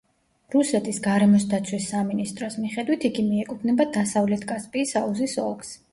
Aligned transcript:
რუსეთის 0.53 0.99
გარემოს 1.07 1.43
დაცვის 1.51 1.85
სამინისტროს 1.93 2.57
მიხედვით, 2.63 3.07
იგი 3.11 3.27
მიეკუთვნება 3.29 3.89
დასავლეთ 3.99 4.47
კასპიის 4.53 4.99
აუზის 5.03 5.37
ოლქს. 5.51 5.77